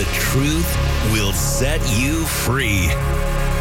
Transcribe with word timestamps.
The 0.00 0.06
truth 0.12 1.12
will 1.12 1.34
set 1.34 1.78
you 2.00 2.24
free. 2.24 2.86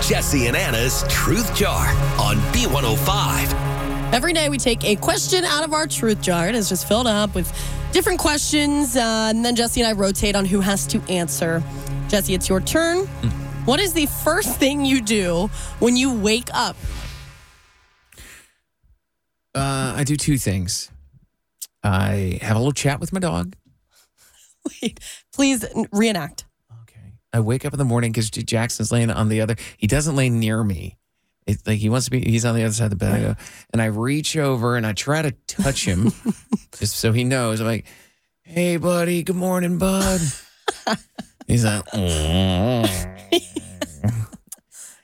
Jesse 0.02 0.48
and 0.48 0.56
Anna's 0.56 1.04
Truth 1.10 1.54
Jar 1.54 1.90
on 2.18 2.38
B105. 2.54 4.14
Every 4.14 4.32
day 4.32 4.48
we 4.48 4.58
take 4.58 4.86
a 4.86 4.96
question 4.96 5.44
out 5.44 5.66
of 5.66 5.74
our 5.74 5.86
truth 5.86 6.22
jar. 6.22 6.48
It 6.48 6.56
is 6.56 6.70
just 6.70 6.88
filled 6.88 7.08
up 7.08 7.36
with 7.36 7.52
different 7.92 8.20
questions, 8.20 8.96
uh, 8.96 9.28
and 9.36 9.44
then 9.44 9.54
Jesse 9.54 9.82
and 9.82 9.90
I 9.90 9.92
rotate 9.92 10.34
on 10.34 10.46
who 10.46 10.62
has 10.62 10.88
to 10.88 11.02
answer. 11.10 11.62
Jesse, 12.08 12.34
it's 12.34 12.48
your 12.48 12.62
turn. 12.62 13.00
What 13.66 13.82
is 13.82 13.92
the 13.92 14.06
first 14.06 14.56
thing 14.56 14.86
you 14.86 15.02
do 15.02 15.50
when 15.80 15.98
you 15.98 16.18
wake 16.18 16.50
up? 16.54 16.78
Uh, 19.54 19.94
I 19.94 20.06
do 20.06 20.16
two 20.16 20.38
things. 20.38 20.90
I 21.84 22.40
have 22.42 22.56
a 22.56 22.60
little 22.60 22.72
chat 22.72 23.02
with 23.02 23.12
my 23.12 23.20
dog. 23.20 23.58
Wait, 24.82 25.00
please 25.34 25.66
reenact. 25.92 26.46
Okay. 26.84 27.14
I 27.34 27.40
wake 27.40 27.66
up 27.66 27.74
in 27.74 27.80
the 27.80 27.86
morning 27.86 28.12
because 28.12 28.30
Jackson's 28.30 28.92
laying 28.92 29.10
on 29.12 29.30
the 29.30 29.42
other. 29.42 29.56
He 29.78 29.88
doesn't 29.88 30.16
lay 30.16 30.30
near 30.30 30.64
me. 30.64 30.98
It's 31.48 31.66
like 31.66 31.80
he 31.80 31.90
wants 31.90 32.06
to 32.06 32.12
be. 32.12 32.22
He's 32.22 32.46
on 32.46 32.56
the 32.56 32.64
other 32.64 32.74
side 32.74 32.86
of 32.86 32.90
the 32.92 32.96
bed. 32.98 33.14
I 33.14 33.20
go, 33.22 33.36
and 33.74 33.82
I 33.82 33.86
reach 33.86 34.38
over 34.38 34.76
and 34.76 34.86
I 34.86 34.94
try 34.94 35.22
to 35.24 35.32
touch 35.48 35.84
him, 35.86 36.12
just 36.78 36.98
so 36.98 37.12
he 37.12 37.24
knows. 37.24 37.60
I'm 37.60 37.66
like, 37.66 37.86
"Hey, 38.44 38.78
buddy. 38.78 39.24
Good 39.24 39.36
morning, 39.36 39.78
bud." 39.80 40.22
He's 41.48 41.66
like, 41.66 41.84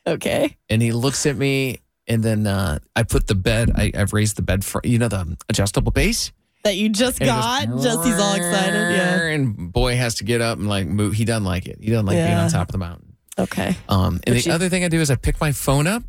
Okay. 0.08 0.56
and 0.70 0.82
he 0.82 0.92
looks 0.92 1.26
at 1.26 1.36
me, 1.36 1.80
and 2.08 2.22
then 2.22 2.46
uh, 2.46 2.78
I 2.96 3.02
put 3.04 3.26
the 3.26 3.34
bed. 3.36 3.72
I, 3.76 3.92
I've 3.96 4.14
raised 4.14 4.36
the 4.36 4.44
bed 4.44 4.64
for 4.64 4.82
you 4.84 5.00
know 5.00 5.08
the 5.08 5.36
adjustable 5.50 5.92
base. 5.92 6.32
That 6.66 6.76
you 6.76 6.90
just 6.90 7.22
And 7.22 7.28
got. 7.28 7.68
Jesse's 7.82 8.20
all 8.20 8.34
excited. 8.36 8.74
Yeah. 8.74 9.22
And 9.28 9.72
boy 9.72 9.96
has 9.96 10.16
to 10.16 10.24
get 10.24 10.42
up 10.42 10.58
and 10.58 10.68
like 10.68 10.88
move. 10.88 11.14
He 11.14 11.24
doesn't 11.24 11.44
like 11.46 11.68
it. 11.68 11.78
He 11.80 11.92
doesn't 11.92 12.08
like 12.08 12.18
being 12.18 12.34
on 12.34 12.50
top 12.50 12.68
of 12.70 12.72
the 12.74 12.78
mountain. 12.80 13.16
Okay. 13.40 13.76
Um, 13.88 14.16
and 14.16 14.22
But 14.26 14.34
the 14.34 14.42
you- 14.42 14.52
other 14.52 14.68
thing 14.70 14.84
I 14.84 14.88
do 14.90 15.00
is 15.00 15.10
I 15.12 15.16
pick 15.16 15.40
my 15.40 15.52
phone 15.52 15.86
up, 15.88 16.04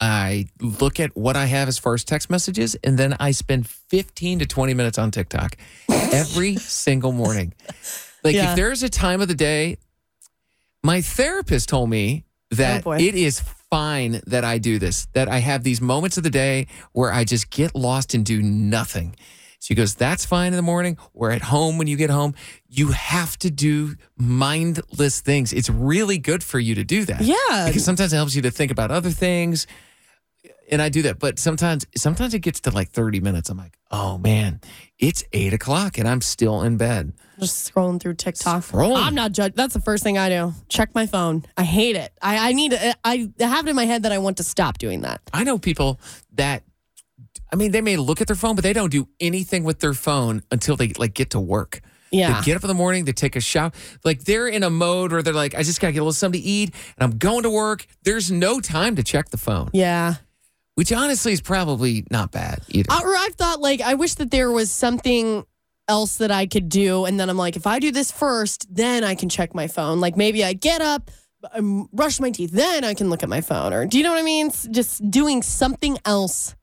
I 0.00 0.46
look 0.60 1.00
at 1.00 1.16
what 1.16 1.36
I 1.36 1.46
have 1.46 1.66
as 1.68 1.78
far 1.78 1.94
as 1.94 2.04
text 2.04 2.30
messages, 2.30 2.76
and 2.84 2.98
then 2.98 3.16
I 3.20 3.30
spend 3.32 3.66
15 3.68 4.38
to 4.40 4.46
20 4.46 4.74
minutes 4.74 4.98
on 4.98 5.10
TikTok 5.10 5.56
every 5.90 6.56
single 6.56 7.12
morning. 7.12 7.52
Like 8.22 8.34
Yeah. 8.36 8.50
if 8.50 8.56
there's 8.56 8.82
a 8.82 8.88
time 8.88 9.20
of 9.20 9.28
the 9.28 9.34
day, 9.34 9.78
my 10.84 11.00
therapist 11.00 11.68
told 11.68 11.90
me 11.90 12.24
that 12.50 12.86
Oh, 12.86 12.92
it 12.92 13.14
is 13.14 13.40
fine 13.70 14.20
that 14.26 14.44
I 14.44 14.58
do 14.58 14.78
this, 14.78 15.06
that 15.14 15.28
I 15.28 15.38
have 15.38 15.64
these 15.64 15.80
moments 15.80 16.16
of 16.18 16.22
the 16.22 16.30
day 16.30 16.66
where 16.92 17.12
I 17.12 17.24
just 17.24 17.50
get 17.50 17.74
lost 17.74 18.14
and 18.14 18.24
do 18.24 18.42
nothing. 18.42 19.16
She 19.62 19.76
goes, 19.76 19.94
That's 19.94 20.24
fine 20.24 20.48
in 20.48 20.56
the 20.56 20.62
morning 20.62 20.98
or 21.14 21.30
at 21.30 21.40
home 21.40 21.78
when 21.78 21.86
you 21.86 21.96
get 21.96 22.10
home. 22.10 22.34
You 22.68 22.88
have 22.88 23.38
to 23.38 23.50
do 23.50 23.94
mindless 24.16 25.20
things. 25.20 25.52
It's 25.52 25.70
really 25.70 26.18
good 26.18 26.42
for 26.42 26.58
you 26.58 26.74
to 26.74 26.82
do 26.82 27.04
that. 27.04 27.20
Yeah. 27.20 27.66
Because 27.68 27.84
sometimes 27.84 28.12
it 28.12 28.16
helps 28.16 28.34
you 28.34 28.42
to 28.42 28.50
think 28.50 28.72
about 28.72 28.90
other 28.90 29.10
things. 29.10 29.68
And 30.68 30.82
I 30.82 30.88
do 30.88 31.02
that. 31.02 31.20
But 31.20 31.38
sometimes 31.38 31.86
sometimes 31.96 32.34
it 32.34 32.40
gets 32.40 32.58
to 32.62 32.72
like 32.72 32.90
30 32.90 33.20
minutes. 33.20 33.50
I'm 33.50 33.56
like, 33.56 33.78
oh 33.92 34.18
man, 34.18 34.60
it's 34.98 35.22
eight 35.32 35.52
o'clock 35.52 35.96
and 35.96 36.08
I'm 36.08 36.22
still 36.22 36.62
in 36.62 36.76
bed. 36.76 37.12
Just 37.38 37.72
scrolling 37.72 38.00
through 38.00 38.14
TikTok. 38.14 38.64
Scrolling. 38.64 39.00
I'm 39.00 39.14
not 39.14 39.30
judged. 39.30 39.54
That's 39.54 39.74
the 39.74 39.80
first 39.80 40.02
thing 40.02 40.18
I 40.18 40.28
do. 40.28 40.54
Check 40.70 40.92
my 40.92 41.06
phone. 41.06 41.44
I 41.56 41.62
hate 41.62 41.94
it. 41.94 42.12
I, 42.20 42.48
I 42.48 42.52
need 42.52 42.72
to, 42.72 42.96
I 43.04 43.30
have 43.38 43.68
it 43.68 43.70
in 43.70 43.76
my 43.76 43.84
head 43.84 44.02
that 44.02 44.10
I 44.10 44.18
want 44.18 44.38
to 44.38 44.42
stop 44.42 44.78
doing 44.78 45.02
that. 45.02 45.20
I 45.32 45.44
know 45.44 45.56
people 45.56 46.00
that 46.32 46.64
I 47.52 47.56
mean, 47.56 47.70
they 47.72 47.80
may 47.82 47.96
look 47.96 48.20
at 48.20 48.26
their 48.26 48.36
phone, 48.36 48.54
but 48.54 48.62
they 48.62 48.72
don't 48.72 48.90
do 48.90 49.08
anything 49.20 49.64
with 49.64 49.80
their 49.80 49.94
phone 49.94 50.42
until 50.50 50.76
they 50.76 50.88
like 50.98 51.14
get 51.14 51.30
to 51.30 51.40
work. 51.40 51.80
Yeah. 52.10 52.40
They 52.40 52.44
get 52.46 52.56
up 52.56 52.62
in 52.62 52.68
the 52.68 52.74
morning, 52.74 53.04
they 53.04 53.12
take 53.12 53.36
a 53.36 53.40
shower. 53.40 53.72
Like 54.04 54.24
they're 54.24 54.46
in 54.48 54.62
a 54.62 54.70
mode 54.70 55.12
where 55.12 55.22
they're 55.22 55.32
like, 55.32 55.54
I 55.54 55.62
just 55.62 55.80
gotta 55.80 55.92
get 55.92 56.00
a 56.00 56.02
little 56.02 56.12
something 56.12 56.40
to 56.40 56.46
eat 56.46 56.74
and 56.98 57.04
I'm 57.12 57.18
going 57.18 57.42
to 57.44 57.50
work. 57.50 57.86
There's 58.04 58.30
no 58.30 58.60
time 58.60 58.96
to 58.96 59.02
check 59.02 59.30
the 59.30 59.38
phone. 59.38 59.70
Yeah. 59.72 60.14
Which 60.74 60.92
honestly 60.92 61.32
is 61.32 61.40
probably 61.40 62.04
not 62.10 62.32
bad 62.32 62.60
either. 62.68 62.90
Uh, 62.90 63.00
Or 63.02 63.14
I've 63.16 63.34
thought 63.34 63.60
like 63.60 63.80
I 63.80 63.94
wish 63.94 64.14
that 64.16 64.30
there 64.30 64.50
was 64.50 64.70
something 64.70 65.44
else 65.88 66.16
that 66.16 66.30
I 66.30 66.46
could 66.46 66.68
do, 66.68 67.04
and 67.04 67.18
then 67.18 67.28
I'm 67.28 67.36
like, 67.36 67.56
if 67.56 67.66
I 67.66 67.78
do 67.78 67.90
this 67.90 68.10
first, 68.10 68.66
then 68.74 69.04
I 69.04 69.14
can 69.14 69.28
check 69.28 69.54
my 69.54 69.66
phone. 69.66 70.00
Like 70.00 70.16
maybe 70.16 70.44
I 70.44 70.52
get 70.54 70.80
up, 70.80 71.10
um, 71.52 71.88
brush 71.92 72.20
my 72.20 72.30
teeth, 72.30 72.52
then 72.52 72.84
I 72.84 72.94
can 72.94 73.10
look 73.10 73.22
at 73.22 73.28
my 73.28 73.40
phone. 73.40 73.72
Or 73.72 73.84
do 73.84 73.98
you 73.98 74.04
know 74.04 74.12
what 74.12 74.20
I 74.20 74.22
mean? 74.22 74.50
Just 74.70 75.10
doing 75.10 75.42
something 75.42 75.98
else 76.04 76.54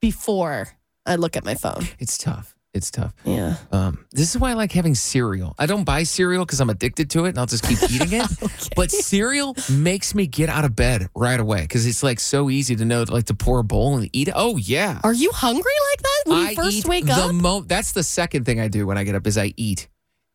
before 0.00 0.68
I 1.06 1.16
look 1.16 1.36
at 1.36 1.44
my 1.44 1.54
phone. 1.54 1.86
it's 1.98 2.18
tough. 2.18 2.54
It's 2.72 2.92
tough. 2.92 3.12
Yeah. 3.24 3.56
Um, 3.72 4.06
this 4.12 4.30
is 4.32 4.40
why 4.40 4.50
I 4.50 4.54
like 4.54 4.70
having 4.70 4.94
cereal. 4.94 5.56
I 5.58 5.66
don't 5.66 5.82
buy 5.82 6.04
cereal 6.04 6.44
because 6.44 6.60
I'm 6.60 6.70
addicted 6.70 7.10
to 7.10 7.24
it 7.24 7.30
and 7.30 7.38
I'll 7.38 7.46
just 7.46 7.64
keep 7.64 7.82
eating 7.90 8.20
it. 8.20 8.26
But 8.76 8.92
cereal 8.92 9.56
makes 9.72 10.14
me 10.14 10.28
get 10.28 10.48
out 10.48 10.64
of 10.64 10.76
bed 10.76 11.08
right 11.16 11.40
away 11.40 11.62
because 11.62 11.84
it's 11.84 12.04
like 12.04 12.20
so 12.20 12.48
easy 12.48 12.76
to 12.76 12.84
know, 12.84 13.04
like 13.08 13.24
to 13.24 13.34
pour 13.34 13.58
a 13.58 13.64
bowl 13.64 13.96
and 13.96 14.08
eat 14.12 14.28
it. 14.28 14.34
Oh 14.36 14.56
yeah, 14.56 15.00
Are 15.02 15.12
you 15.12 15.32
hungry 15.34 15.72
like 15.90 16.02
that 16.02 16.22
when 16.26 16.38
you 16.38 16.46
I 16.46 16.54
first 16.54 16.76
eat 16.76 16.86
wake 16.86 17.06
the 17.06 17.12
up? 17.12 17.34
mo- 17.34 17.62
That's 17.66 17.90
the 17.90 18.04
second 18.04 18.44
thing 18.44 18.60
I 18.60 18.68
do 18.68 18.86
when 18.86 18.96
I 18.96 19.02
get 19.02 19.16
up 19.16 19.26
is 19.26 19.36
I 19.36 19.52
eat 19.56 19.88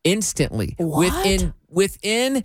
instantly. 0.03 0.75
What? 0.77 0.97
Within 1.25 1.53
within 1.69 2.43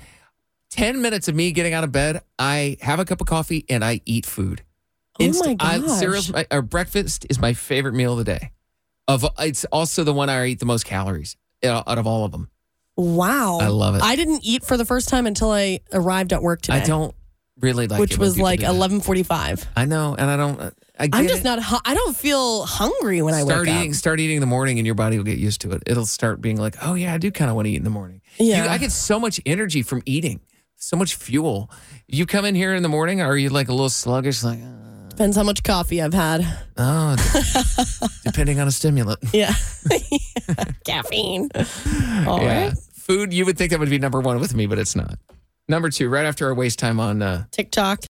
ten 0.70 1.02
minutes 1.02 1.26
of 1.26 1.34
me 1.34 1.50
getting 1.50 1.74
out 1.74 1.82
of 1.82 1.90
bed, 1.90 2.22
I 2.38 2.76
have 2.80 3.00
a 3.00 3.04
cup 3.04 3.20
of 3.20 3.26
coffee 3.26 3.64
and 3.68 3.84
I 3.84 4.00
eat 4.06 4.24
food. 4.24 4.62
Oh 5.20 5.44
my 5.44 5.56
I, 5.60 5.78
gosh. 5.78 5.98
cereal's 5.98 6.32
my, 6.32 6.46
or 6.50 6.62
breakfast 6.62 7.26
is 7.30 7.38
my 7.38 7.52
favorite 7.52 7.94
meal 7.94 8.12
of 8.12 8.18
the 8.18 8.24
day. 8.24 8.52
Of 9.08 9.24
it's 9.38 9.64
also 9.66 10.04
the 10.04 10.12
one 10.12 10.28
I 10.30 10.46
eat 10.46 10.60
the 10.60 10.66
most 10.66 10.84
calories 10.84 11.36
uh, 11.64 11.82
out 11.86 11.98
of 11.98 12.06
all 12.06 12.24
of 12.24 12.32
them. 12.32 12.48
wow. 12.96 13.58
I 13.60 13.66
love 13.68 13.94
it. 13.96 14.02
I 14.02 14.14
didn't 14.16 14.44
eat 14.44 14.64
for 14.64 14.76
the 14.76 14.84
first 14.84 15.08
time 15.08 15.26
until 15.26 15.50
I 15.50 15.80
arrived 15.92 16.32
at 16.32 16.42
work 16.42 16.62
today. 16.62 16.78
I 16.78 16.84
don't 16.84 17.14
really 17.58 17.86
like 17.88 18.00
which 18.00 18.16
was 18.18 18.38
like 18.38 18.60
11:45. 18.60 19.66
I 19.76 19.84
know, 19.84 20.14
and 20.18 20.30
I 20.30 20.36
don't. 20.36 20.60
I 20.98 21.08
I'm 21.12 21.26
just 21.26 21.40
it. 21.40 21.44
not. 21.44 21.62
hu- 21.62 21.78
I 21.84 21.94
don't 21.94 22.16
feel 22.16 22.64
hungry 22.66 23.20
when 23.22 23.34
I 23.34 23.42
start 23.42 23.66
wake 23.66 23.74
eating. 23.74 23.90
up. 23.90 23.96
Start 23.96 24.20
eating 24.20 24.36
in 24.36 24.40
the 24.40 24.46
morning, 24.46 24.78
and 24.78 24.86
your 24.86 24.94
body 24.94 25.16
will 25.16 25.24
get 25.24 25.38
used 25.38 25.60
to 25.62 25.72
it. 25.72 25.82
It'll 25.86 26.06
start 26.06 26.40
being 26.40 26.56
like, 26.58 26.76
oh 26.82 26.94
yeah, 26.94 27.12
I 27.14 27.18
do 27.18 27.30
kind 27.30 27.50
of 27.50 27.56
want 27.56 27.66
to 27.66 27.72
eat 27.72 27.76
in 27.76 27.84
the 27.84 27.90
morning. 27.90 28.20
Yeah. 28.38 28.64
You- 28.64 28.70
I 28.70 28.78
get 28.78 28.92
so 28.92 29.18
much 29.18 29.40
energy 29.46 29.82
from 29.82 30.02
eating, 30.06 30.40
so 30.76 30.96
much 30.96 31.14
fuel. 31.16 31.70
You 32.06 32.26
come 32.26 32.44
in 32.44 32.54
here 32.54 32.74
in 32.74 32.82
the 32.82 32.88
morning, 32.88 33.20
or 33.20 33.26
are 33.26 33.36
you 33.36 33.48
like 33.50 33.68
a 33.68 33.72
little 33.72 33.88
sluggish, 33.88 34.42
like 34.44 34.60
Depends 35.20 35.36
how 35.36 35.42
much 35.42 35.62
coffee 35.62 36.00
I've 36.00 36.14
had. 36.14 36.46
oh, 36.78 37.14
depending 38.24 38.58
on 38.58 38.66
a 38.66 38.70
stimulant. 38.70 39.18
Yeah. 39.34 39.52
Caffeine. 40.86 41.50
All 42.26 42.40
yeah, 42.40 42.68
right. 42.68 42.78
food. 42.94 43.30
You 43.30 43.44
would 43.44 43.58
think 43.58 43.72
that 43.72 43.80
would 43.80 43.90
be 43.90 43.98
number 43.98 44.22
one 44.22 44.40
with 44.40 44.54
me, 44.54 44.64
but 44.64 44.78
it's 44.78 44.96
not. 44.96 45.18
Number 45.68 45.90
two, 45.90 46.08
right 46.08 46.24
after 46.24 46.46
our 46.46 46.54
waste 46.54 46.78
time 46.78 46.98
on 46.98 47.20
uh, 47.20 47.44
TikTok. 47.50 48.04